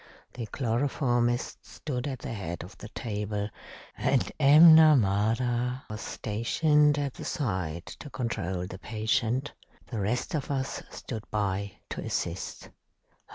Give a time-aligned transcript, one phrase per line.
[0.33, 3.49] The chloroformist stood at the head of the table,
[3.95, 9.53] and M'Namara was stationed at the side to control the patient.
[9.85, 12.71] The rest of us stood by to assist.